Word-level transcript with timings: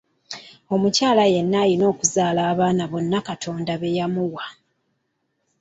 Omukyala 0.73 1.23
yenna 1.33 1.57
alina 1.63 1.85
okuzaala 1.91 2.41
abaana 2.51 2.83
bonna 2.91 3.19
Katonda 3.27 3.73
be 3.81 3.89
yamuwa. 3.97 4.45